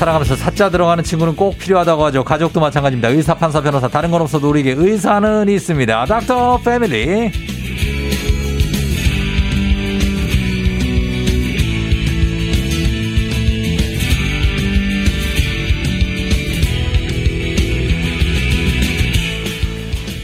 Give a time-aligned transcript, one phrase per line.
[0.00, 2.24] 살아가면서 사자 들어가는 친구는 꼭 필요하다고 하죠.
[2.24, 3.08] 가족도 마찬가지입니다.
[3.08, 6.06] 의사, 판사, 변호사 다른 건 없어도 우리에게 의사는 있습니다.
[6.06, 7.30] 닥터 패밀리.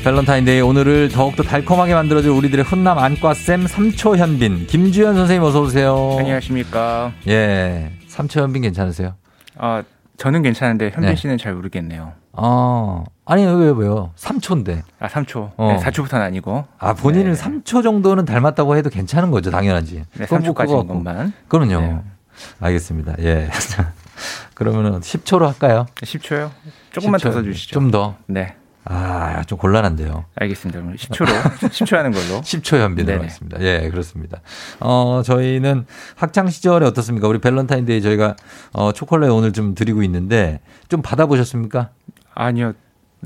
[0.02, 6.16] 밸런타인데이 오늘을 더욱더 달콤하게 만들어줄 우리들의 훈남 안과쌤 삼초현빈 김주현 선생님 어서 오세요.
[6.18, 7.12] 안녕하십니까.
[7.28, 9.16] 예, 삼초현빈 괜찮으세요?
[9.58, 9.82] 아
[10.16, 11.16] 저는 괜찮은데 현빈 네.
[11.16, 12.12] 씨는 잘 모르겠네요.
[12.32, 14.12] 어, 아니 왜 왜요?
[14.16, 14.82] 삼초인데.
[14.98, 15.52] 아 3초.
[15.56, 15.72] 어.
[15.72, 16.64] 네, 4초부터는 아니고.
[16.78, 17.34] 아 본인은 네.
[17.34, 20.04] 삼 3초 정도는 닮았다고 해도 괜찮은 거죠, 당연하지.
[20.14, 20.94] 네, 그건 뭐 3초까지인 그거 갖고.
[20.94, 21.32] 것만.
[21.48, 21.80] 그럼요.
[21.80, 22.00] 네.
[22.60, 23.14] 알겠습니다.
[23.20, 23.48] 예.
[24.54, 25.86] 그러면은 10초로 할까요?
[25.96, 26.50] 10초요?
[26.92, 27.22] 조금만 10초.
[27.24, 27.74] 더 써주시죠.
[27.74, 28.16] 좀 더.
[28.26, 28.56] 네.
[28.88, 30.26] 아, 좀 곤란한데요.
[30.36, 30.80] 알겠습니다.
[30.80, 32.40] 그럼 10초로 10초 하는 걸로.
[32.40, 33.18] 10초 현빈으로 네네.
[33.18, 33.60] 하겠습니다.
[33.60, 34.40] 예, 그렇습니다.
[34.78, 37.26] 어, 저희는 학창 시절에 어떻습니까?
[37.26, 38.36] 우리 밸런타인데이 저희가
[38.72, 41.90] 어, 초콜릿 오늘 좀 드리고 있는데 좀 받아보셨습니까?
[42.34, 42.74] 아니요.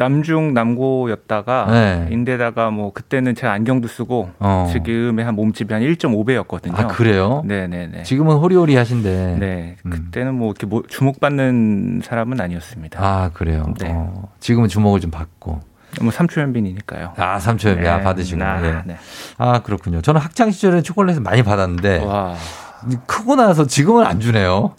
[0.01, 2.09] 남중 남고였다가 네.
[2.11, 4.67] 인데다가 뭐 그때는 제가 안경도 쓰고 어.
[4.73, 6.75] 지금의 한 몸집이 한 1.5배였거든요.
[6.75, 7.43] 아, 그래요?
[7.45, 8.05] 네네네.
[8.05, 9.37] 지금은 호리호리 하신데.
[9.39, 9.77] 네.
[9.85, 9.91] 음.
[9.91, 12.99] 그때는 뭐 이렇게 뭐 주목받는 사람은 아니었습니다.
[12.99, 13.75] 아, 그래요.
[13.79, 13.91] 네.
[13.93, 15.61] 어, 지금은 주목을 좀 받고.
[16.01, 17.13] 뭐 삼초 현빈이니까요.
[17.17, 18.43] 아, 삼촌, 야, 받으시고.
[18.43, 18.83] 아, 예.
[18.87, 18.97] 네.
[19.37, 20.01] 아, 그렇군요.
[20.01, 22.05] 저는 학창 시절에 초콜릿을 많이 받았는데.
[22.07, 22.37] 와.
[23.07, 24.75] 크고 나서 지금은 안 주네요.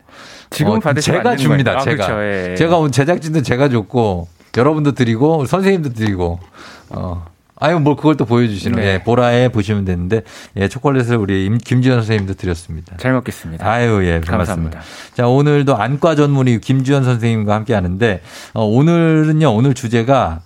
[0.50, 1.74] 지금 어, 받으시면 제가 줍니다.
[1.74, 2.24] 아, 제가 그렇죠.
[2.24, 2.56] 예.
[2.56, 6.40] 제가 오늘 제작진도 제가 줬고 여러분도 드리고 선생님도 드리고
[6.90, 7.26] 어.
[7.64, 8.86] 아유 뭘 그걸 또 보여주시는 네.
[8.88, 10.24] 예, 보라에 보시면 되는데
[10.58, 12.98] 예 초콜릿을 우리 임- 김지현 선생님도 드렸습니다.
[12.98, 13.64] 잘 먹겠습니다.
[13.70, 14.80] 아유 예별 감사합니다.
[15.14, 18.22] 자 오늘도 안과 전문의 김지현 선생님과 함께 하는데
[18.56, 20.42] 어, 오늘은요 오늘 주제가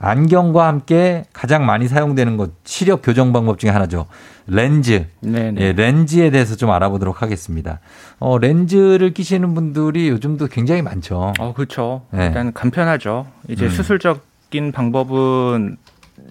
[0.00, 4.06] 안경과 함께 가장 많이 사용되는 것 시력 교정 방법 중에 하나죠
[4.50, 5.06] 렌즈.
[5.20, 5.60] 네네.
[5.60, 7.78] 예, 렌즈에 대해서 좀 알아보도록 하겠습니다.
[8.18, 11.32] 어, 렌즈를 끼시는 분들이 요즘도 굉장히 많죠.
[11.38, 12.02] 어, 그렇죠.
[12.12, 12.26] 네.
[12.26, 13.26] 일단 간편하죠.
[13.48, 13.70] 이제 음.
[13.70, 15.76] 수술적인 방법은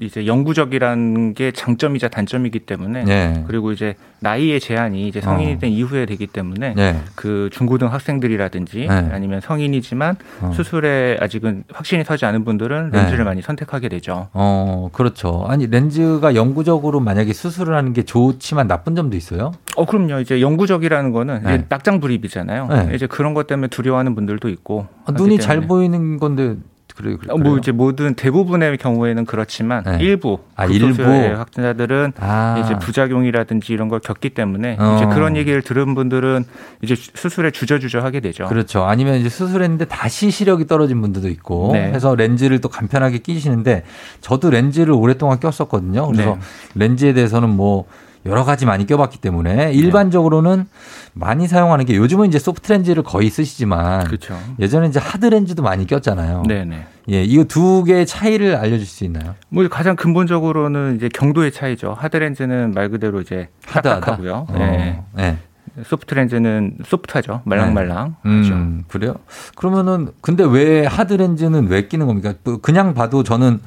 [0.02, 3.44] 이제 영구적이라는 게 장점이자 단점이기 때문에 네.
[3.48, 5.58] 그리고 이제 나이의 제한이 이제 성인이 어.
[5.60, 7.00] 된 이후에 되기 때문에 네.
[7.16, 8.88] 그 중고등 학생들이라든지 네.
[8.90, 10.52] 아니면 성인이지만 어.
[10.54, 13.24] 수술에 아직은 확신이 서지 않은 분들은 렌즈를 네.
[13.24, 14.28] 많이 선택하게 되죠.
[14.34, 15.46] 어, 그렇죠.
[15.48, 19.52] 아니, 렌즈가 영구적으로 만약에 수술을 하는 게 좋지만 나쁜 점도 있어요?
[19.76, 20.20] 어, 그럼요.
[20.20, 21.56] 이제 영구적이라는 거는 네.
[21.56, 22.68] 이제 낙장 불입이잖아요.
[22.68, 22.92] 네.
[22.96, 24.88] 이제 그런 것 때문에 두려워하는 분들도 있고.
[25.06, 25.60] 아, 눈이 잘.
[25.60, 26.56] 보이는 건데,
[27.00, 27.32] 그래, 그래.
[27.32, 30.00] 어, 뭐 이제 모든 대부분의 경우에는 그렇지만 네.
[30.02, 31.02] 일부 아, 일부?
[31.04, 34.98] 확진자들은 아, 이제 부작용이라든지 이런 걸 겪기 때문에 어.
[34.98, 36.44] 이제 그런 얘기를 들은 분들은
[36.82, 38.48] 이제 수술에 주저주저 하게 되죠.
[38.48, 38.84] 그렇죠.
[38.84, 41.84] 아니면 이제 수술했는데 다시 시력이 떨어진 분들도 있고 네.
[41.94, 43.84] 해서 렌즈를 또 간편하게 끼시는데
[44.20, 46.06] 저도 렌즈를 오랫동안 꼈었거든요.
[46.08, 46.40] 그래서 네.
[46.76, 47.86] 렌즈에 대해서는 뭐
[48.30, 50.68] 여러 가지 많이 껴봤기 때문에 일반적으로는
[51.14, 54.40] 많이 사용하는 게 요즘은 이제 소프트 렌즈를 거의 쓰시지만 그렇죠.
[54.60, 56.44] 예전에 이제 하드 렌즈도 많이 꼈잖아요.
[56.48, 56.86] 네네.
[57.12, 59.34] 예, 이거 두 개의 차이를 알려줄 수 있나요?
[59.50, 61.96] 뭐 가장 근본적으로는 이제 경도의 차이죠.
[61.98, 63.50] 하드 렌즈는 말 그대로 이제.
[63.68, 64.46] 딱딱하고요.
[64.48, 65.04] 어, 네.
[65.16, 65.38] 네.
[65.84, 67.42] 소프트 렌즈는 소프트하죠.
[67.46, 68.16] 말랑말랑.
[68.22, 68.54] 그렇죠.
[68.54, 69.16] 음, 그래요?
[69.56, 72.34] 그러면은 근데 왜 하드 렌즈는 왜 끼는 겁니까?
[72.44, 73.60] 뭐 그냥 봐도 저는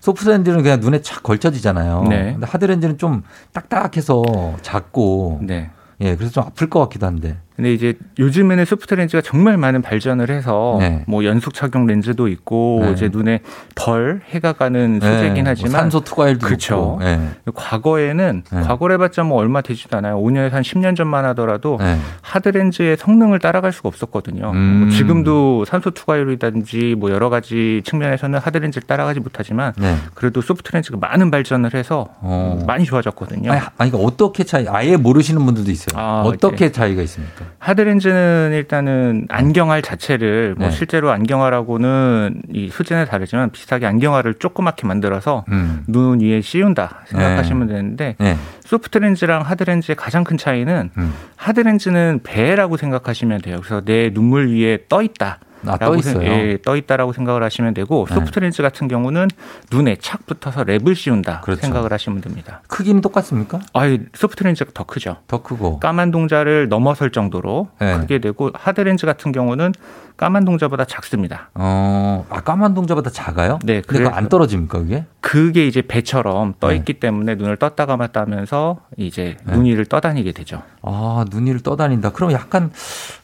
[0.00, 2.04] 소프트 렌즈는 그냥 눈에 착 걸쳐지잖아요.
[2.08, 2.32] 네.
[2.32, 3.22] 근데 하드 렌즈는 좀
[3.52, 4.22] 딱딱해서
[4.62, 5.70] 작고 네.
[6.00, 7.38] 예, 그래서 좀 아플 것 같기도 한데.
[7.58, 11.02] 근데 이제 요즘에는 소프트 렌즈가 정말 많은 발전을 해서 네.
[11.08, 12.92] 뭐 연속 착용 렌즈도 있고 네.
[12.92, 13.40] 이제 눈에
[13.74, 16.98] 덜 해가 가는 소재긴 예, 뭐 하지만 산소 투과일도 그쵸.
[17.00, 17.00] 있고.
[17.02, 17.18] 예.
[17.52, 18.60] 과거에는 네.
[18.60, 20.20] 과거를 해봤자 뭐 얼마 되지도 않아요.
[20.20, 21.96] 5년에서 한 10년 전만 하더라도 예.
[22.22, 24.52] 하드 렌즈의 성능을 따라갈 수가 없었거든요.
[24.52, 24.82] 음.
[24.84, 29.96] 뭐 지금도 산소 투과율이라든지 뭐 여러 가지 측면에서는 하드 렌즈를 따라가지 못하지만 네.
[30.14, 32.62] 그래도 소프트 렌즈가 많은 발전을 해서 어.
[32.68, 33.50] 많이 좋아졌거든요.
[33.50, 36.00] 아니, 아니 그러니까 어떻게 차이 아예 모르시는 분들도 있어요.
[36.00, 37.47] 아, 어떻게 차이가 있습니까?
[37.58, 40.74] 하드 렌즈는 일단은 안경알 자체를 뭐 네.
[40.74, 45.84] 실제로 안경알하고는 이 소재는 다르지만 비슷하게 안경알을 조그맣게 만들어서 음.
[45.86, 48.36] 눈 위에 씌운다 생각하시면 되는데 네.
[48.64, 51.14] 소프트 렌즈랑 하드 렌즈의 가장 큰 차이는 음.
[51.36, 53.58] 하드 렌즈는 배라고 생각하시면 돼요.
[53.60, 55.38] 그래서 내 눈물 위에 떠 있다.
[55.66, 56.20] 아, 떠 있어요.
[56.20, 58.14] 생- 예, 떠 있다라고 생각을 하시면 되고 네.
[58.14, 59.28] 소프트 렌즈 같은 경우는
[59.72, 61.62] 눈에 착 붙어서 랩을 씌운다 그렇죠.
[61.62, 62.60] 생각을 하시면 됩니다.
[62.68, 63.58] 크기는 똑같습니까?
[63.74, 63.80] 아,
[64.14, 65.16] 소프트 렌즈가 더 크죠.
[65.26, 65.80] 더 크고.
[65.80, 67.98] 까만 동자를 넘어설 정도로 네.
[67.98, 69.72] 크게 되고 하드 렌즈 같은 경우는
[70.18, 71.48] 까만 동자보다 작습니다.
[71.54, 73.60] 어, 아 까만 동자보다 작아요?
[73.62, 75.04] 네, 그래서- 안 떨어집니까 그게?
[75.20, 76.76] 그게 이제 배처럼 떠 네.
[76.76, 79.52] 있기 때문에 눈을 떴다 감았다 하면서 이제 네.
[79.54, 80.62] 눈 위를 떠다니게 되죠.
[80.82, 82.10] 아, 눈 위를 떠다닌다.
[82.10, 82.70] 그럼 약간,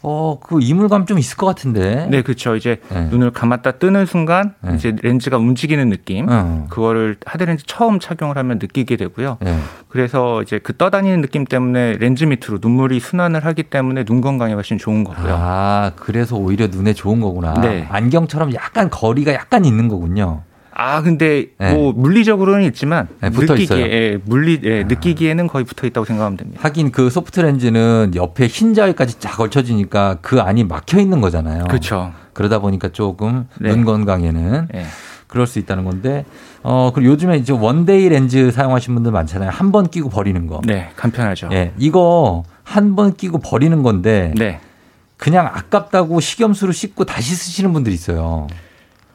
[0.02, 2.06] 어, 그 이물감 좀 있을 것 같은데.
[2.10, 2.54] 네, 그렇죠.
[2.56, 3.08] 이제 네.
[3.08, 4.74] 눈을 감았다 뜨는 순간 네.
[4.76, 6.26] 이제 렌즈가 움직이는 느낌.
[6.28, 6.66] 어.
[6.70, 9.38] 그거를 하드렌즈 처음 착용을 하면 느끼게 되고요.
[9.46, 9.56] 예.
[9.88, 14.76] 그래서 이제 그 떠다니는 느낌 때문에 렌즈 밑으로 눈물이 순환을 하기 때문에 눈 건강에 훨씬
[14.78, 15.34] 좋은 거고요.
[15.38, 17.54] 아, 그래서 오히려 눈에 좋은 거구나.
[17.54, 17.86] 네.
[17.90, 20.42] 안경처럼 약간 거리가 약간 있는 거군요.
[20.76, 21.72] 아 근데 네.
[21.72, 23.78] 뭐 물리적으로는 있지만 네, 붙어 있어요.
[23.78, 23.86] 아.
[23.86, 26.60] 느끼기에 예, 물리 예, 느끼기에는 거의 붙어 있다고 생각하면 됩니다.
[26.64, 31.64] 하긴 그 소프트 렌즈는 옆에 흰 자위까지 쫙 걸쳐지니까 그 안이 막혀 있는 거잖아요.
[31.68, 32.12] 그렇죠.
[32.32, 33.70] 그러다 보니까 조금 네.
[33.70, 34.84] 눈 건강에는 예.
[35.28, 36.24] 그럴 수 있다는 건데,
[36.62, 39.50] 어, 그리고 요즘에 이제 one day 렌즈 사용하시는 분들 많잖아요.
[39.50, 40.60] 한 번 끼고 버리는 거.
[40.64, 41.48] 네, 간편하죠.
[41.52, 44.60] 예, 이거 한 번 끼고 버리는 건데, 네.
[45.24, 48.46] 그냥 아깝다고 식염수로 씻고 다시 쓰시는 분들이 있어요.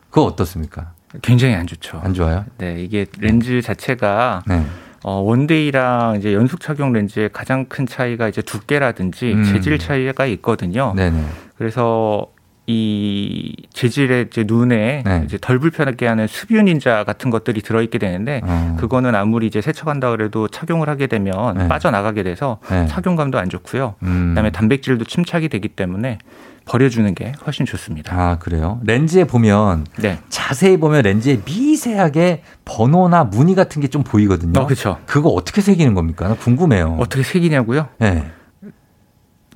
[0.10, 0.94] 그거 어떻습니까?
[1.22, 2.02] 굉장히 안 좋죠.
[2.04, 2.46] 안 좋아요?
[2.58, 4.66] 네, 이게 렌즈 자체가 네.
[5.04, 9.44] 어, 원데이랑 이제 연속 착용 렌즈의 가장 큰 차이가 이제 두께라든지 음.
[9.44, 10.96] 재질 차이가 있거든요.
[10.96, 11.24] 네네.
[11.60, 12.26] 그래서
[12.72, 15.24] 이 재질의 이제 눈에 네.
[15.26, 18.78] 이제 덜 불편하게 하는 습윤 인자 같은 것들이 들어있게 되는데 어.
[18.80, 21.68] 그거는 아무리 이제 세척한다 그래도 착용을 하게 되면 네.
[21.68, 22.86] 빠져나가게 돼서 네.
[22.86, 23.96] 착용감도 안 좋고요.
[24.04, 24.28] 음.
[24.30, 26.20] 그다음에 단백질도 침착이 되기 때문에
[26.66, 28.16] 버려주는 게 훨씬 좋습니다.
[28.16, 28.80] 아, 그래요?
[28.84, 30.20] 렌즈에 보면 네.
[30.30, 34.60] 자세히 보면 렌즈에 미세하게 번호나 무늬 같은 게 좀 보이거든요.
[34.60, 35.00] 어, 그렇죠.
[35.08, 36.28] 그거 어떻게 새기는 겁니까?
[36.28, 36.98] 나 궁금해요.
[37.00, 37.88] 어떻게 색이냐고요?
[37.98, 38.30] 네.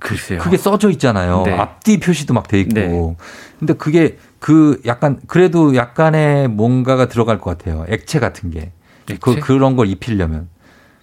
[0.04, 0.40] 글쎄요.
[0.40, 1.44] 그게 써져 있잖아요.
[1.46, 1.54] 네.
[1.54, 2.74] 앞뒤 표시도 막 돼 있고.
[2.74, 3.16] 네.
[3.58, 7.86] 근데 그게 그 약간 그래도 약간의 뭔가가 들어갈 것 같아요.
[7.88, 8.72] 액체 같은 게.
[9.08, 9.40] 그 액체?
[9.40, 10.50] 그런 걸 입히려면.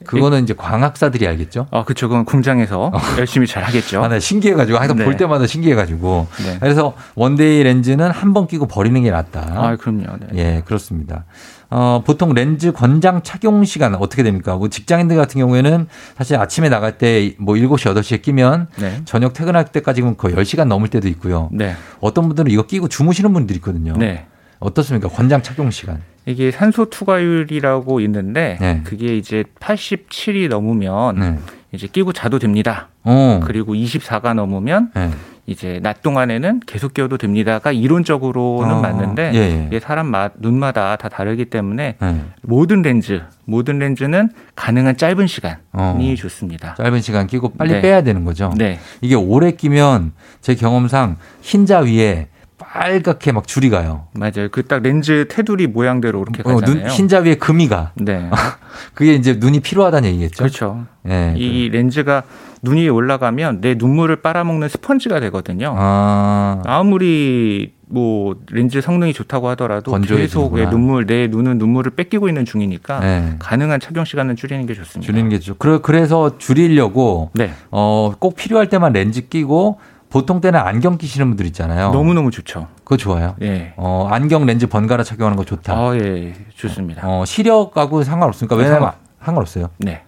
[0.07, 1.67] 그거는 이제 광학사들이 알겠죠?
[1.71, 2.09] 아, 그쵸.
[2.09, 4.03] 그건 공장에서 열심히 잘 하겠죠.
[4.03, 5.05] 아, 나 신기해가지고 항상 네.
[5.05, 6.27] 볼 때마다 신기해가지고.
[6.43, 6.57] 네.
[6.59, 9.41] 그래서 one day 렌즈는 한 번 끼고 버리는 게 낫다.
[9.55, 10.05] 아, 그럼요.
[10.21, 10.29] 네.
[10.37, 11.25] 예, 그렇습니다.
[11.71, 14.57] 어, 보통 렌즈 권장 착용 시간 어떻게 됩니까?
[14.57, 15.87] 뭐 직장인들 같은 경우에는
[16.17, 19.01] 사실 아침에 나갈 때 뭐 7시, 8시에 끼면 네.
[19.05, 21.49] 저녁 퇴근할 때까지는 거의 10시간 넘을 때도 있고요.
[21.53, 21.75] 네.
[22.01, 23.95] 어떤 분들은 이거 끼고 주무시는 분들이 있거든요.
[23.97, 24.27] 네.
[24.59, 25.09] 어떻습니까?
[25.09, 26.03] 권장 착용 시간.
[26.27, 28.83] 이게 산소 투과율이라고 있는데 네.
[28.85, 31.39] 그게 이제 87이 넘으면 네.
[31.73, 32.89] 이제 끼고 자도 됩니다.
[33.05, 33.41] 어.
[33.45, 35.11] 그리고 24가 넘으면 네.
[35.47, 39.81] 이제 낮 동안에는 계속 끼워도 됩니다가 이론적으로는 어, 맞는데 예, 예.
[39.81, 42.21] 사람 맛, 눈마다 다 다르기 때문에 네.
[42.43, 46.15] 모든 렌즈, 모든 렌즈는 가능한 짧은 시간이 어.
[46.17, 46.75] 좋습니다.
[46.75, 47.81] 짧은 시간 끼고 빨리 네.
[47.81, 48.53] 빼야 되는 거죠.
[48.57, 48.79] 네.
[49.01, 52.29] 이게 오래 끼면 제 경험상 흰자 위에
[52.73, 54.07] 빨갛게 막 줄이 가요.
[54.13, 54.49] 맞아요.
[54.51, 56.85] 그 딱 렌즈 테두리 모양대로 그렇게 어, 가잖아요.
[56.85, 57.91] 눈, 흰자 위에 금이 가.
[57.97, 58.31] 네.
[58.95, 60.37] 그게 이제 눈이 필요하다는 얘기겠죠.
[60.45, 60.87] 그렇죠.
[61.09, 61.35] 예.
[61.37, 62.23] 이 렌즈가
[62.63, 65.75] 눈 위에 올라가면 내 눈물을 빨아먹는 스펀지가 되거든요.
[65.77, 69.99] 아, 아무리 뭐 렌즈 성능이 좋다고 하더라도.
[70.03, 73.35] 계속 내 눈물 내 눈은 눈물을 뺏기고 있는 중이니까 네.
[73.41, 75.05] 가능한 착용 시간은 줄이는 게 좋습니다.
[75.05, 75.57] 줄이는 게 좋죠.
[75.59, 77.51] 그래, 그래서 줄이려고 네.
[77.73, 79.81] 어, 꼭 필요할 때만 렌즈 끼고
[80.11, 81.93] 보통 때는 안경 끼시는 분들 있잖아요.
[81.93, 82.67] 너무 너무 좋죠.
[82.85, 83.37] 그거 좋아요.
[83.43, 83.73] 예.
[83.77, 85.73] 어, 안경 렌즈 번갈아 착용하는 거 좋다.
[85.73, 87.03] 아, 예, 좋습니다.
[87.09, 89.71] 어, 시력하고 상관없으니까 왜냐면 상관- 상관없어요.
[89.79, 90.03] 네.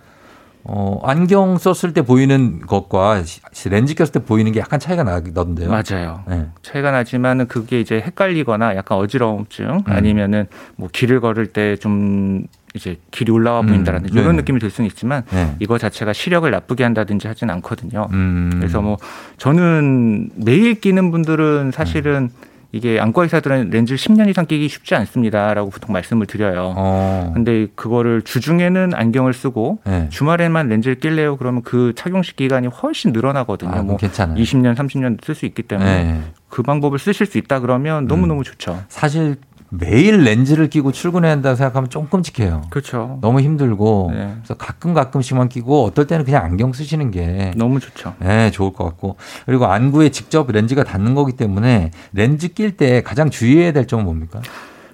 [0.64, 3.22] 어, 안경 썼을 때 보이는 것과
[3.52, 5.68] 시- 렌즈 꼈을 때 보이는 게 약간 차이가 나던데요.
[5.70, 6.22] 맞아요.
[6.28, 6.46] 네.
[6.62, 9.82] 차이가 나지만은 그게 이제 헷갈리거나 약간 어지러움증 음.
[9.86, 10.46] 아니면은
[10.76, 14.24] 뭐 길을 걸을 때 좀 이제 길이 올라와 음, 보인다라든지 네네.
[14.24, 15.54] 이런 느낌이 들 수는 있지만 네.
[15.58, 18.08] 이거 자체가 시력을 나쁘게 한다든지 하진 않거든요.
[18.12, 18.50] 음.
[18.54, 18.96] 그래서 뭐
[19.36, 22.30] 저는 매일 끼는 분들은 사실은
[22.74, 26.72] 이게 안과 의사들은 렌즈 10년 이상 끼기 쉽지 않습니다라고 보통 말씀을 드려요.
[26.74, 27.30] 어.
[27.34, 30.08] 근데 그거를 주중에는 안경을 쓰고 네.
[30.08, 33.72] 주말에만 렌즈를 낄래요 그러면 그 착용식 기간이 훨씬 늘어나거든요.
[33.72, 34.42] 아, 뭐 괜찮아요.
[34.42, 36.20] 20년, 30년 쓸 수 있기 때문에 네.
[36.48, 38.82] 그 방법을 쓰실 수 있다 그러면 너무너무 좋죠.
[38.88, 39.36] 사실
[39.74, 42.62] 매일 렌즈를 끼고 출근해야 한다고 생각하면 좀 끔찍해요.
[42.68, 43.18] 그렇죠.
[43.22, 44.34] 너무 힘들고 네.
[44.36, 48.14] 그래서 가끔 가끔씩만 끼고 어떨 때는 그냥 안경 쓰시는 게 너무 좋죠.
[48.18, 53.30] 네, 좋을 것 같고 그리고 안구에 직접 렌즈가 닿는 거기 때문에 렌즈 낄 때 가장
[53.30, 54.42] 주의해야 될 점은 뭡니까?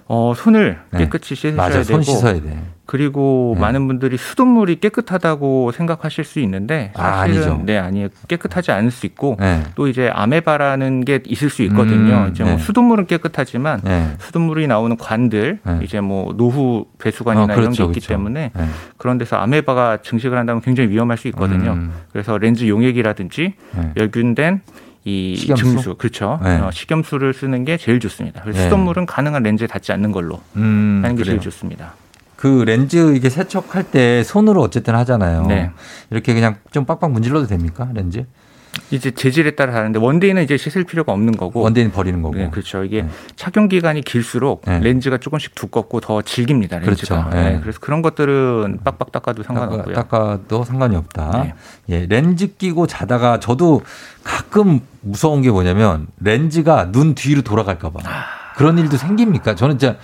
[0.07, 0.99] 어, 손을 네.
[0.99, 2.57] 깨끗이 씻으셔야 맞아, 되고 손 씻어야 돼.
[2.89, 3.61] 그리고 네.
[3.61, 7.61] 많은 분들이 수돗물이 깨끗하다고 생각하실 수 있는데 아, 사실은 아니죠.
[7.63, 12.23] 네 아니에요 깨끗하지 않을 수 있고 네, 또 이제 아메바라는 게 있을 수 있거든요.
[12.25, 12.57] 음, 이제 뭐 네.
[12.57, 14.09] 수돗물은 깨끗하지만 네.
[14.17, 15.79] 수돗물이 나오는 관들 네.
[15.83, 18.07] 이제 뭐 노후 배수관이나 어, 이런 게 그렇죠, 있기 그렇죠.
[18.07, 18.65] 때문에 네.
[18.97, 21.73] 그런 데서 아메바가 증식을 한다면 굉장히 위험할 수 있거든요.
[21.73, 23.91] 음, 그래서 렌즈 용액이라든지 네.
[23.93, 24.61] 멸균된
[25.05, 25.63] 이 식염수?
[25.63, 26.39] 증수 그렇죠.
[26.43, 26.57] 네.
[26.57, 28.41] 어, 식염수를 쓰는 게 제일 좋습니다.
[28.41, 28.63] 그래서 네.
[28.63, 31.33] 수돗물은 가능한 렌즈에 닿지 않는 걸로 음, 하는 게 그래요.
[31.33, 31.93] 제일 좋습니다.
[32.39, 35.45] 그 렌즈 이게 세척할 때 손으로 어쨌든 하잖아요.
[35.47, 35.71] 네.
[36.09, 37.89] 이렇게 그냥 좀 빡빡 문질러도 됩니까?
[37.93, 38.23] 렌즈?
[38.91, 42.35] 이제 재질에 따라 다른데 원데이는 이제 씻을 필요가 없는 거고 원데이는 버리는 거고.
[42.35, 42.85] 네, 그렇죠.
[42.85, 43.09] 이게 네.
[43.35, 44.79] 착용 기간이 길수록 네.
[44.79, 46.79] 렌즈가 조금씩 두껍고 더 질깁니다.
[46.79, 47.23] 렌즈가.
[47.25, 47.35] 그렇죠.
[47.35, 47.51] 네.
[47.55, 47.59] 네.
[47.59, 49.93] 그래서 그런 것들은 빡빡 닦아도 상관없고요.
[49.93, 51.43] 닦아, 도 상관이 없다.
[51.43, 51.53] 네.
[51.89, 53.81] 예, 렌즈 끼고 자다가 저도
[54.23, 57.99] 가끔 무서운 게 뭐냐면 렌즈가 눈 뒤로 돌아갈까 봐.
[58.05, 58.53] 아.
[58.55, 59.55] 그런 일도 생깁니까?
[59.55, 59.97] 저는 진짜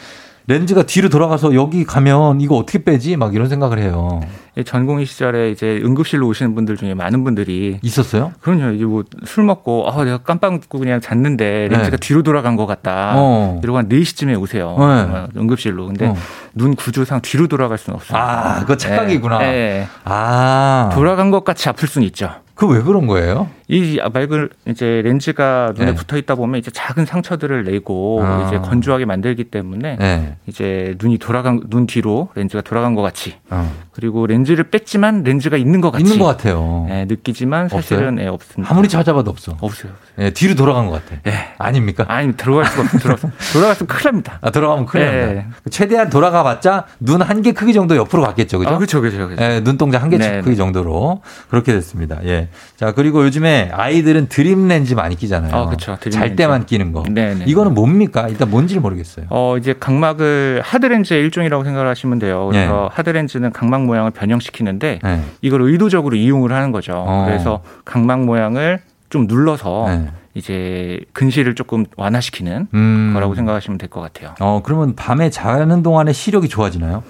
[0.47, 3.17] 렌즈가 뒤로 돌아가서 여기 가면 이거 어떻게 빼지?
[3.17, 4.21] 막 이런 생각을 해요.
[4.57, 8.31] 예, 전공의 시절에 이제 응급실로 오시는 분들 중에 많은 분들이 있었어요?
[8.41, 8.71] 그럼요.
[8.73, 11.97] 이제 뭐 술 먹고 아 내가 깜빡 잊고 그냥 잤는데 렌즈가 네.
[11.97, 13.13] 뒤로 돌아간 것 같다.
[13.15, 13.59] 어.
[13.63, 14.75] 이러고 한 4시쯤에 오세요.
[14.77, 14.83] 네.
[14.85, 15.87] 어, 응급실로.
[15.87, 16.15] 근데 어.
[16.55, 18.17] 눈 구조상 뒤로 돌아갈 수는 없어요.
[18.17, 19.39] 아, 그거 착각이구나.
[19.39, 19.45] 네.
[19.51, 19.87] 네.
[20.05, 20.89] 아.
[20.93, 22.31] 돌아간 것 같이 아플 수는 있죠.
[22.55, 23.49] 그 왜 그런 거예요?
[23.67, 25.95] 이 맑은 이제 렌즈가 눈에 네.
[25.95, 28.45] 붙어 있다 보면 이제 작은 상처들을 내고 아.
[28.47, 30.37] 이제 건조하게 만들기 때문에 네.
[30.47, 33.69] 이제 눈이 돌아간 눈 뒤로 렌즈가 돌아간 것 같이 어.
[33.91, 36.85] 그리고 렌즈를 뺐지만 렌즈가 있는 것 같이 있는 것 같아요.
[36.87, 38.71] 네, 느끼지만 사실은 네, 없습니다.
[38.73, 39.57] 아무리 찾아봐도 없어.
[39.59, 39.91] 없어요.
[40.15, 41.19] 네, 뒤로 돌아간 것 같아.
[41.23, 41.33] 네.
[41.57, 42.05] 아닙니까?
[42.07, 42.97] 아니 들어갈 수가 없어.
[42.99, 43.15] 들어
[43.51, 44.37] 돌아갔으면 큰일 납니다.
[44.41, 45.25] 아, 들어가면 큰일 네.
[45.25, 45.47] 납니다.
[45.71, 48.69] 최대한 돌아가 봤자 눈 한 개 크기 정도 옆으로 갔겠죠, 그죠?
[48.69, 49.17] 아, 그렇죠, 그렇죠.
[49.27, 49.35] 그렇죠.
[49.35, 50.55] 네, 눈동자 한개 네, 크기 네.
[50.55, 52.19] 정도로 그렇게 됐습니다.
[52.23, 52.47] 예.
[52.77, 55.53] 자 그리고 요즘에 아이들은 드림 렌즈 많이 끼잖아요.
[55.53, 55.97] 아, 그렇죠.
[56.09, 56.35] 잘 렌즈.
[56.37, 57.03] 때만 끼는 거.
[57.03, 57.33] 네네.
[57.35, 57.45] 네.
[57.47, 58.27] 이거는 뭡니까?
[58.29, 59.25] 일단 뭔지를 모르겠어요.
[59.29, 62.47] 어, 이제 각막을 하드 렌즈의 일종이라고 생각을 하시면 돼요.
[62.51, 62.95] 그래서 네.
[62.95, 65.21] 하드 렌즈는 각막 모양을 변형시키는데 네.
[65.41, 66.93] 이걸 의도적으로 이용을 하는 거죠.
[66.95, 67.25] 어.
[67.27, 70.07] 그래서 각막 모양을 좀 눌러서 네.
[70.35, 73.11] 이제 근시를 조금 완화시키는 음.
[73.13, 74.35] 거라고 생각하시면 될 것 같아요.
[74.41, 77.03] 어, 그러면 밤에 자는 동안에 시력이 좋아지나요?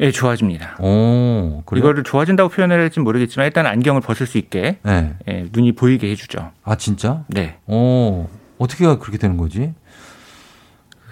[0.00, 0.76] 예, 좋아집니다.
[0.80, 1.80] 오, 그래요?
[1.82, 5.14] 이거를 좋아진다고 표현을 할지 모르겠지만 일단 안경을 벗을 수 있게 네.
[5.28, 6.52] 예, 눈이 보이게 해주죠.
[6.62, 7.24] 아 진짜?
[7.28, 7.58] 네.
[7.66, 9.72] 오, 어떻게 그렇게 되는 거지?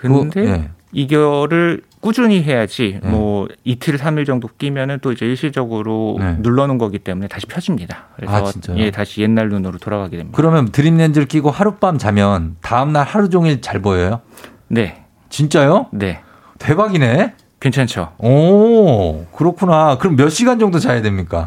[0.01, 0.71] 근데 그, 네.
[0.93, 3.09] 이거를 꾸준히 해야지 네.
[3.09, 6.37] 뭐 이틀 삼일 정도 끼면은 또 이제 일시적으로 네.
[6.41, 8.09] 눌러놓은 거기 때문에 다시 펴집니다.
[8.17, 10.37] 그래서 아, 예, 다시 옛날 눈으로 돌아가게 됩니다.
[10.37, 14.21] 그러면 드림 렌즈를 끼고 하룻밤 자면 다음 날 하루 종일 잘 보여요?
[14.67, 15.05] 네.
[15.29, 15.87] 진짜요?
[15.93, 16.21] 네.
[16.59, 17.35] 대박이네.
[17.61, 18.15] 괜찮죠.
[18.19, 19.97] 오, 그렇구나.
[19.99, 21.47] 그럼 몇 시간 정도 자야 됩니까?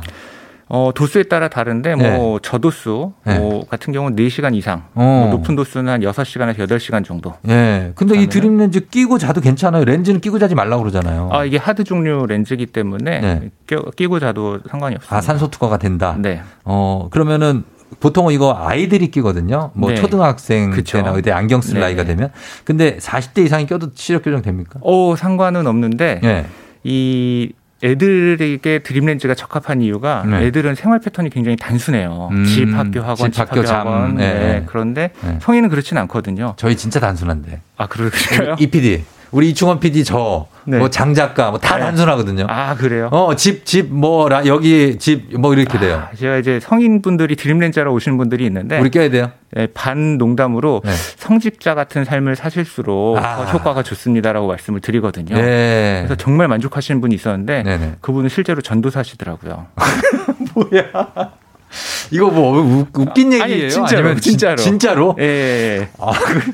[0.67, 2.39] 어, 도수에 따라 다른데 뭐 네.
[2.41, 3.37] 저도수 네.
[3.37, 5.27] 뭐 같은 경우는 4시간 이상, 어.
[5.27, 7.33] 뭐 높은 도수는 한 6시간에서 8시간 정도.
[7.47, 7.91] 예.
[7.95, 9.85] 근데 이 드림 렌즈 끼고 자도 괜찮아요.
[9.85, 11.29] 렌즈는 끼고 자지 말라고 그러잖아요.
[11.31, 13.49] 아, 이게 하드 종류 렌즈이기 때문에 네.
[13.95, 15.15] 끼고 자도 상관이 없습니다.
[15.15, 16.15] 아, 산소 투과가 된다.
[16.17, 16.41] 네.
[16.63, 17.63] 어, 그러면은
[17.99, 19.69] 보통은 이거 아이들이 끼거든요.
[19.75, 19.95] 뭐 네.
[19.95, 20.97] 초등학생 그쵸.
[20.97, 21.81] 때나 의대 안경 쓸 네.
[21.81, 22.31] 나이가 되면.
[22.63, 24.79] 근데 40대 이상이 껴도 시력 교정 됩니까?
[24.81, 26.45] 어, 상관은 없는데 네.
[26.83, 27.53] 이
[27.85, 30.45] 애들에게 드림 렌즈가 적합한 이유가 네.
[30.45, 32.29] 애들은 생활 패턴이 굉장히 단순해요.
[32.31, 33.87] 음, 집, 학교, 학원, 집, 학교, 잠.
[33.87, 34.15] 학원.
[34.15, 34.33] 네.
[34.33, 34.63] 네.
[34.65, 35.37] 그런데 네.
[35.41, 36.53] 성인은 그렇지는 않거든요.
[36.57, 37.61] 저희 진짜 단순한데.
[37.77, 38.55] 아, 그러실까요?
[38.59, 39.03] 이 PD.
[39.31, 40.77] 우리 이충원 PD 저, 네.
[40.77, 41.81] 뭐 장 작가, 뭐다 네.
[41.83, 42.45] 단순하거든요.
[42.49, 43.09] 아, 그래요?
[43.11, 46.07] 어, 집, 집, 뭐, 라, 여기 집, 뭐 이렇게 돼요.
[46.11, 48.79] 아, 제가 이제 성인분들이 드림렌즈하러 오시는 분들이 있는데.
[48.79, 49.31] 우리 껴야 돼요?
[49.51, 50.91] 네, 반 농담으로 네.
[51.17, 53.43] 성직자 같은 삶을 사실수록 아.
[53.43, 55.35] 효과가 좋습니다라고 말씀을 드리거든요.
[55.35, 56.03] 네.
[56.05, 57.95] 그래서 정말 만족하시는 분이 있었는데 네네.
[58.01, 59.67] 그분은 실제로 전도사시더라고요.
[60.55, 61.31] 뭐야?
[62.11, 62.61] 이거 뭐
[62.93, 63.43] 웃 긴 얘기예요?
[63.43, 64.55] 아니, 진짜로, 아니면 진짜로.
[64.57, 65.15] 진짜로?
[65.19, 65.23] 예.
[65.23, 65.89] 예.
[65.99, 66.51] 아, 그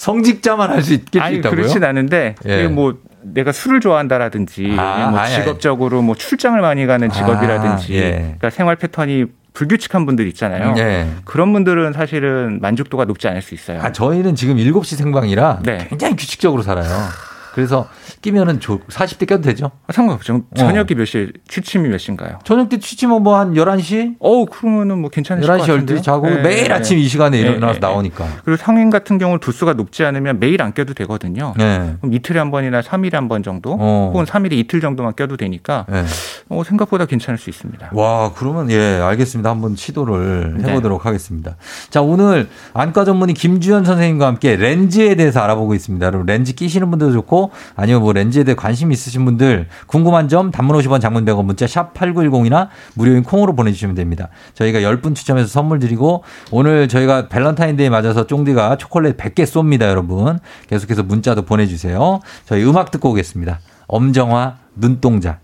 [0.00, 1.22] 성직자만 할 수 있겠다고요?
[1.24, 2.68] 아니 그렇진 않은데 예.
[2.68, 8.10] 뭐 내가 술을 좋아한다라든지 아, 뭐 직업적으로 뭐 출장을 많이 가는 직업이라든지 아, 예.
[8.22, 10.74] 그러니까 생활 패턴이 불규칙한 분들 있잖아요.
[10.78, 11.06] 예.
[11.26, 13.82] 그런 분들은 사실은 만족도가 높지 않을 수 있어요.
[13.82, 15.86] 아, 저희는 지금 7시 생방이라 네.
[15.90, 16.88] 굉장히 규칙적으로 살아요.
[17.52, 17.86] 그래서
[18.22, 19.70] 끼면은 조, 40대 껴도 되죠?
[19.86, 20.42] 아, 상관없죠.
[20.54, 20.94] 저녁이 어.
[20.96, 22.38] 몇 시, 취침이 몇 시인가요?
[22.44, 24.16] 저녁 때 취침은 뭐 한 11시?
[24.20, 25.98] 어 그러면은 뭐 괜찮으실 11시, 것 같은데요.
[25.98, 26.74] 12시 자고 네, 매일 네.
[26.74, 28.26] 아침 이 시간에 네, 일어나서 네, 나오니까.
[28.44, 31.54] 그리고 성인 같은 경우는 도수가 높지 않으면 매일 안 껴도 되거든요.
[31.56, 31.94] 네.
[32.00, 34.10] 그럼 이틀에 한 번이나 3일에 한 번 정도 어.
[34.12, 36.04] 혹은 3일에 이틀 정도만 껴도 되니까 네.
[36.48, 37.90] 어, 생각보다 괜찮을 수 있습니다.
[37.92, 39.48] 와, 그러면 예, 알겠습니다.
[39.48, 41.56] 한번 시도를 해 보도록 하겠습니다.
[41.90, 46.04] 자, 오늘 안과 전문의 김주현 선생님과 함께 렌즈에 대해서 알아보고 있습니다.
[46.04, 50.76] 여러분 렌즈 끼시는 분들도 좋고 아니면 뭐 렌즈에 대해 관심 있으신 분들 궁금한 점 단문
[50.78, 54.28] 50원 장문 100원 문자 샵 8910이나 무료인 콩으로 보내주시면 됩니다.
[54.54, 60.38] 저희가 10분 추첨해서 선물 드리고 오늘 저희가 밸런타인데이 맞아서 쫑디가 초콜릿 100개 쏩니다 여러분.
[60.68, 62.20] 계속해서 문자도 보내주세요.
[62.46, 63.60] 저희 음악 듣고 오겠습니다.
[63.88, 65.38] 엄정화 눈동자.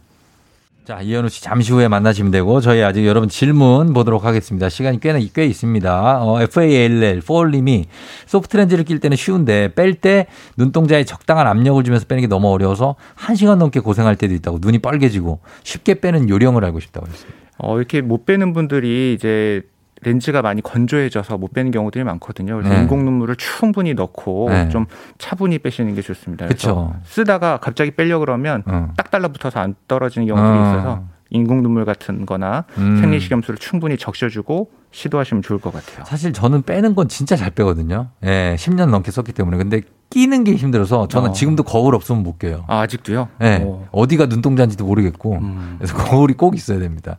[0.86, 4.68] 자, 이현우 씨 잠시 후에 만나시면 되고 저희 아직 여러분 질문 보도록 하겠습니다.
[4.68, 6.22] 시간이 꽤나 꽤 있습니다.
[6.22, 7.86] 어, FALL 포올님이
[8.26, 12.94] 소프트 렌즈를 낄 때는 쉬운데 뺄 때 눈동자에 적당한 압력을 주면서 빼는 게 너무 어려워서
[13.16, 17.36] 1시간 넘게 고생할 때도 있다고 눈이 빨개지고 쉽게 빼는 요령을 알고 싶다고 했습니다.
[17.58, 19.62] 어, 이렇게 못 빼는 분들이 이제
[20.02, 22.56] 렌즈가 많이 건조해져서 못 빼는 경우들이 많거든요.
[22.56, 22.80] 그래서 네.
[22.80, 24.68] 인공 눈물을 충분히 넣고 네.
[24.68, 24.86] 좀
[25.18, 26.46] 차분히 빼시는 게 좋습니다.
[26.46, 26.94] 그래서 그쵸.
[27.04, 28.92] 쓰다가 갑자기 빼려 그러면 어.
[28.96, 30.62] 딱 달라붙어서 안 떨어지는 경우들이 어.
[30.62, 32.98] 있어서 인공 눈물 같은 거나 음.
[33.00, 36.06] 생리식염수를 충분히 적셔주고 시도하시면 좋을 것 같아요.
[36.06, 38.08] 사실 저는 빼는 건 진짜 잘 빼거든요.
[38.24, 39.58] 예, 10년 넘게 썼기 때문에.
[39.58, 41.32] 근데 끼는 게 힘들어서 저는 어.
[41.32, 42.64] 지금도 거울 없으면 못 껴요.
[42.66, 43.28] 아, 아직도요?
[43.38, 43.62] 네.
[43.62, 43.86] 오.
[43.92, 45.34] 어디가 눈동자인지도 모르겠고.
[45.34, 45.76] 음.
[45.78, 47.18] 그래서 거울이 꼭 있어야 됩니다.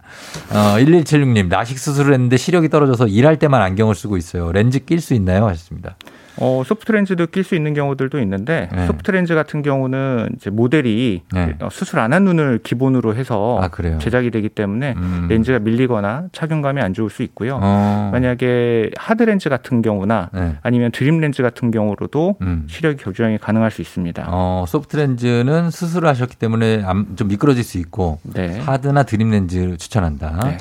[0.49, 4.51] 어, 1176님, 라식 수술을 했는데 시력이 떨어져서 일할 때만 안경을 쓰고 있어요.
[4.51, 5.45] 렌즈 낄 수 있나요?
[5.45, 5.97] 하셨습니다.
[6.39, 8.85] 어, 소프트 렌즈도 낄 수 있는 경우들도 있는데 네.
[8.87, 11.55] 소프트 렌즈 같은 경우는 이제 모델이 네.
[11.61, 15.27] 어, 수술 안 한 눈을 기본으로 해서 아, 제작이 되기 때문에 음.
[15.29, 17.59] 렌즈가 밀리거나 착용감이 안 좋을 수 있고요.
[17.61, 18.09] 어.
[18.11, 20.55] 만약에 하드 렌즈 같은 경우나 네.
[20.63, 22.65] 아니면 dream 렌즈 같은 경우로도 음.
[22.69, 24.25] 시력이 교정이 가능할 수 있습니다.
[24.29, 26.83] 어, 소프트 렌즈는 수술을 하셨기 때문에
[27.17, 28.59] 좀 미끄러질 수 있고 네.
[28.61, 30.57] 하드나 dream 렌즈를 추천한다.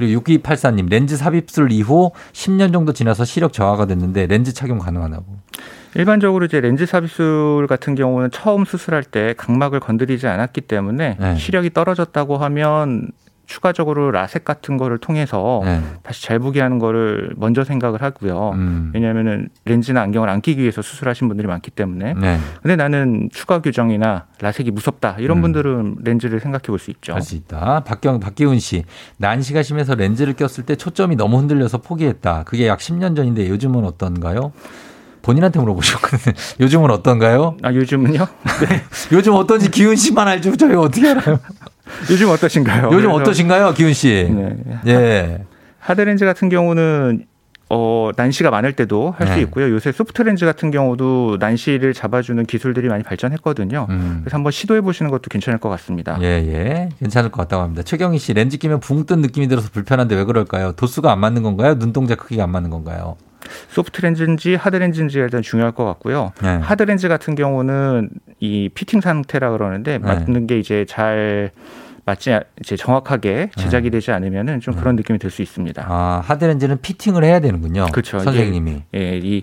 [0.00, 0.06] 네.
[0.06, 5.24] 그리고 6284님 렌즈 삽입술 이후 10년 정도 지나서 시력 저하가 됐는데 렌즈 착용 가능하다고.
[5.94, 11.36] 일반적으로 이제 렌즈 삽입술 같은 경우는 처음 수술할 때 각막을 건드리지 않았기 때문에 네.
[11.36, 13.10] 시력이 떨어졌다고 하면
[13.50, 15.82] 추가적으로 라섹 같은 거를 통해서 네.
[16.04, 18.52] 다시 잘 보게 하는 거를 먼저 생각을 하고요.
[18.54, 18.92] 음.
[18.94, 22.14] 왜냐하면은 렌즈나 안경을 안 끼기 위해서 수술하신 분들이 많기 때문에.
[22.14, 22.38] 네.
[22.62, 25.42] 근데 나는 추가 규정이나 라섹이 무섭다 이런 음.
[25.42, 27.12] 분들은 렌즈를 생각해 볼 수 있죠.
[27.12, 27.80] 할 수 있다.
[27.84, 28.84] 박경 박기훈 씨
[29.18, 32.44] 난시가 심해서 렌즈를 꼈을 때 초점이 너무 흔들려서 포기했다.
[32.46, 34.52] 그게 약 10년 전인데 요즘은 어떤가요?
[35.22, 36.34] 본인한테 물어보셨거든요.
[36.60, 37.56] 요즘은 어떤가요?
[37.62, 38.18] 아, 요즘은요?
[38.68, 38.82] 네.
[39.12, 40.56] 요즘 어떤지 기훈 씨만 알죠.
[40.56, 41.38] 저희 어떻게 알아요?
[42.10, 42.90] 요즘 어떠신가요?
[42.92, 44.28] 요즘 어떠신가요, 기훈 씨?
[44.30, 44.56] 네.
[44.86, 45.44] 예.
[45.78, 47.24] 하드렌즈 같은 경우는
[47.72, 49.40] 어, 난시가 많을 때도 할수 네.
[49.42, 49.70] 있고요.
[49.70, 53.86] 요새 소프트 렌즈 같은 경우도 난시를 잡아주는 기술들이 많이 발전했거든요.
[53.88, 54.20] 음.
[54.24, 56.18] 그래서 한번 시도해 보시는 것도 괜찮을 것 같습니다.
[56.20, 56.88] 예, 예.
[56.98, 57.82] 괜찮을 것 같다고 합니다.
[57.84, 60.72] 최경희 씨, 렌즈 끼면 붕 뜬 느낌이 들어서 불편한데 왜 그럴까요?
[60.72, 61.78] 도수가 안 맞는 건가요?
[61.78, 63.16] 눈동자 크기가 안 맞는 건가요?
[63.68, 66.32] 소프트 렌즈인지 하드 렌즈인지가 일단 중요할 것 같고요.
[66.42, 66.48] 네.
[66.62, 69.98] 하드 렌즈 같은 경우는 이 피팅 상태라 그러는데 네.
[69.98, 71.50] 맞는 게 이제 잘
[72.06, 73.98] 맞지 이제 정확하게 제작이 네.
[73.98, 75.00] 되지 않으면은 좀 그런 네.
[75.00, 75.86] 느낌이 들 수 있습니다.
[75.88, 77.86] 아 하드 렌즈는 피팅을 해야 되는군요.
[77.92, 78.18] 그렇죠.
[78.18, 78.82] 선생님이.
[78.94, 79.42] 예, 이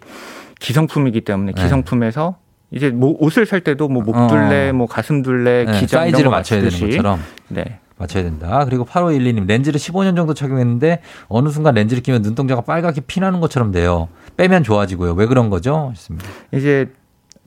[0.59, 1.61] 기성품이기 때문에 네.
[1.61, 2.37] 기성품에서
[2.71, 4.73] 이제 뭐 옷을 살 때도 뭐 목둘레, 어.
[4.73, 7.19] 뭐 가슴둘레, 네, 기장 사이즈를 맞춰야 되는 것처럼.
[7.47, 7.79] 네.
[7.97, 8.63] 맞춰야 된다.
[8.65, 14.07] 그리고 8512님 렌즈를 15년 정도 착용했는데 어느 순간 렌즈를 끼면 눈동자가 빨갛게 피나는 것처럼 돼요.
[14.37, 15.13] 빼면 좋아지고요.
[15.13, 15.91] 왜 그런 거죠?
[15.95, 16.29] 싶습니다.
[16.53, 16.91] 이제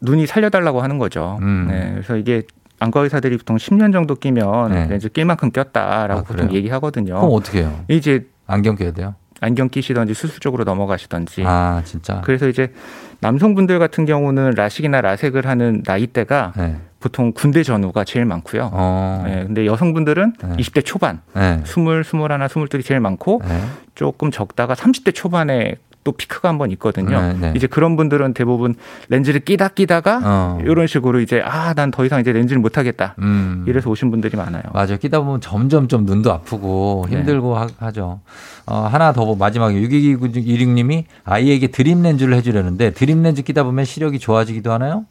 [0.01, 1.39] 눈이 살려달라고 하는 거죠.
[1.43, 1.69] 음.
[1.71, 2.43] 네, 그래서 이게
[2.81, 4.87] 안과 의사들이 보통 10년 정도 끼면 네.
[4.89, 7.15] 렌즈 낄 만큼 꼈다라고 아, 보통 얘기하거든요.
[7.15, 7.85] 그럼 어떻게 해요?
[7.89, 9.15] 이제 안경 껴야 돼요?
[9.43, 11.45] 안경 끼시던지 수술 쪽으로 넘어가시던지.
[11.47, 12.21] 아, 진짜.
[12.25, 12.73] 그래서 이제
[13.21, 16.77] 남성분들 같은 경우는 라식이나 라섹을 하는 나이대가 네.
[17.01, 18.71] 보통 군대 전후가 제일 많고요.
[18.73, 19.25] 어.
[19.27, 20.57] 네, 근데 여성분들은 네.
[20.57, 21.61] 20대 초반, 네.
[21.65, 23.61] 20, 21, 22이 제일 많고 네.
[23.95, 27.21] 조금 적다가 30대 초반에 또 피크가 한번 있거든요.
[27.21, 27.53] 네, 네.
[27.55, 28.75] 이제 그런 분들은 대부분
[29.11, 30.59] 렌즈를 끼다 끼다가 어.
[30.63, 33.15] 이런 식으로 이제 아 난 더 이상 이제 렌즈를 못 하겠다.
[33.19, 33.65] 음.
[33.69, 34.63] 이래서 오신 분들이 많아요.
[34.73, 34.97] 맞아요.
[34.97, 37.17] 끼다 보면 점점 좀 눈도 아프고 네.
[37.19, 37.67] 힘들고 네.
[37.79, 38.21] 하, 죠
[38.67, 44.73] 어, 하나 더 마지막에 6226님이 아이에게 드림 렌즈를 해주려는데 드림 렌즈 끼다 보면 시력이 좋아지기도
[44.73, 45.05] 하나요?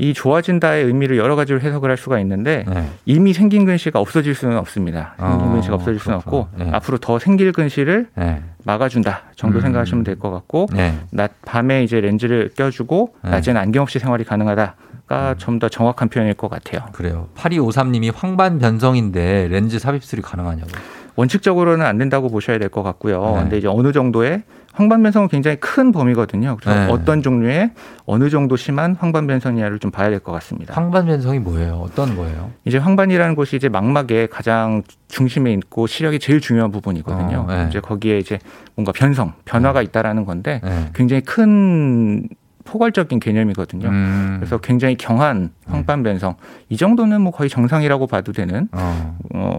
[0.00, 2.88] 이 좋아진다의 의미를 여러 가지로 해석을 할 수가 있는데 네.
[3.04, 5.14] 이미 생긴 근시가 없어질 수는 없습니다.
[5.18, 6.70] 생긴 어, 근시가 없어질 수는 없고 네.
[6.72, 8.42] 앞으로 더 생길 근시를 네.
[8.64, 9.62] 막아준다 정도 음.
[9.62, 10.94] 생각하시면 될 것 같고 네.
[11.10, 13.30] 낮 밤에 이제 렌즈를 껴주고 네.
[13.30, 14.74] 낮에는 안경 없이 생활이 가능하다.
[15.06, 16.86] 가 좀 더 정확한 표현일 것 같아요.
[16.92, 17.28] 그래요.
[17.34, 20.68] 8253님이 황반 변성인데 렌즈 삽입술이 가능하냐고.
[21.20, 23.20] 원칙적으로는 안 된다고 보셔야 될 것 같고요.
[23.36, 23.42] 네.
[23.42, 26.56] 근데 이제 어느 정도의 황반변성은 굉장히 큰 범위거든요.
[26.60, 26.92] 그래서 네.
[26.92, 27.72] 어떤 종류의
[28.06, 30.74] 어느 정도 심한 황반변성이냐를 좀 봐야 될 것 같습니다.
[30.74, 31.74] 황반변성이 뭐예요?
[31.84, 32.52] 어떤 거예요?
[32.64, 37.46] 이제 황반이라는 곳이 이제 망막의 가장 중심에 있고 시력이 제일 중요한 부분이거든요.
[37.48, 37.66] 어, 네.
[37.68, 38.38] 이제 거기에 이제
[38.76, 39.86] 뭔가 변성, 변화가 네.
[39.86, 40.90] 있다라는 건데 네.
[40.94, 42.28] 굉장히 큰
[42.64, 43.88] 포괄적인 개념이거든요.
[43.88, 44.36] 음.
[44.38, 45.72] 그래서 굉장히 경한 네.
[45.72, 46.36] 황반 변성
[46.68, 49.58] 이 정도는 뭐 거의 정상이라고 봐도 되는 어, 어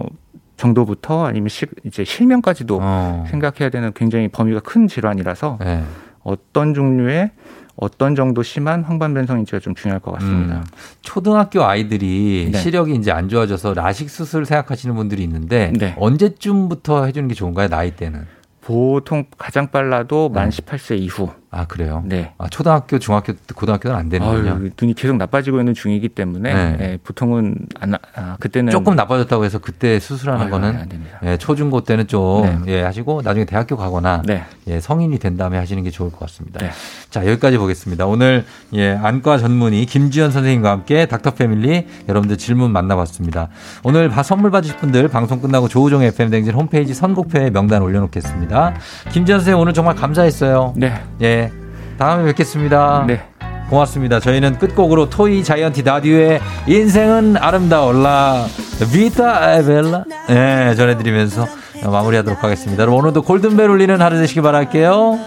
[0.62, 3.26] 정도부터 아니면 시, 이제 실명까지도 어.
[3.30, 5.84] 생각해야 되는 굉장히 범위가 큰 질환이라서 네.
[6.24, 7.32] 어떤 종류의
[7.76, 10.58] 어떤 정도 심한 황반변성인지가 좀 중요할 것 같습니다.
[10.58, 10.64] 음,
[11.02, 12.58] 초등학교 아이들이 네.
[12.58, 15.96] 시력이 이제 안 좋아져서 라식 수술 생각하시는 분들이 있는데 네.
[15.98, 17.70] 언제쯤부터 해주는 게 좋은가요?
[17.70, 18.28] 나이 때는?
[18.62, 21.30] 보통 가장 빨라도 만 18세 이후.
[21.54, 22.02] 아 그래요?
[22.06, 22.32] 네.
[22.38, 24.52] 아 초등학교, 중학교, 고등학교는 안 되는군요.
[24.52, 26.78] 아유, 눈이 계속 나빠지고 있는 중이기 때문에 네.
[26.78, 31.20] 네, 보통은 안, 아, 그때는 조금 나빠졌다고 해서 그때 수술하는 아유, 거는 안 됩니다.
[31.24, 32.78] 예, 초중고 때는 좀 네.
[32.78, 34.46] 예, 하시고 나중에 대학교 가거나 네.
[34.68, 36.62] 예, 성인이 된 다음에 하시는 게 좋을 것 같습니다.
[36.62, 36.72] 네.
[37.10, 38.06] 자 여기까지 보겠습니다.
[38.06, 43.50] 오늘 예, 안과 전문의 김지현 선생님과 함께 닥터 패밀리 여러분들 질문 만나봤습니다.
[43.84, 48.76] 오늘 선물 받으실 분들 방송 끝나고 조우종 FM 댕진 홈페이지 선곡표에 명단 올려놓겠습니다.
[49.12, 50.76] 김지현 선생님 오늘 정말 감사했어요.
[50.78, 50.94] 네.
[51.22, 51.41] 예.
[52.02, 53.04] 다음에 뵙겠습니다.
[53.06, 53.22] 네.
[53.70, 54.20] 고맙습니다.
[54.20, 58.48] 저희는 끝곡으로 토이 자이언티 다디오의 인생은 아름다울라
[58.92, 61.48] 비타 에벨라 네, 전해드리면서
[61.84, 62.86] 마무리하도록 하겠습니다.
[62.86, 65.20] 오늘도 골든벨 울리는 하루 되시기 바랄게요.